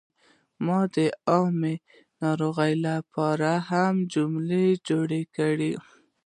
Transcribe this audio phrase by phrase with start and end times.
[0.65, 0.95] ما د
[1.29, 1.73] عامو
[2.21, 5.71] ناروغیو لپاره هم جملې جوړې کړې.